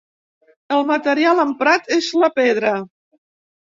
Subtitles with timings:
[0.77, 2.77] El material emprat és la pedra.